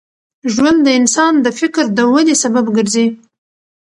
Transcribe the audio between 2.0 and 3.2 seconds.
ودې سبب ګرځي.